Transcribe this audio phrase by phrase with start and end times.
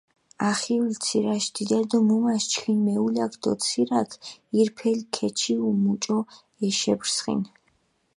[0.51, 4.09] ახიოლ ცირაშ დიდა დო მუმას ჩქინ მეულაქ დო ცირაქ
[4.59, 6.19] ირფელი ქეჩიუ მუჭო
[6.65, 7.41] ეშეფრსხინ.